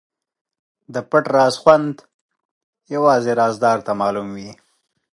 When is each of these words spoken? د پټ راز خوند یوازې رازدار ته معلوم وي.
د 0.93 0.95
پټ 1.09 1.25
راز 1.35 1.55
خوند 1.61 1.95
یوازې 2.95 3.31
رازدار 3.41 3.77
ته 3.85 3.91
معلوم 4.01 4.27
وي. 4.37 4.51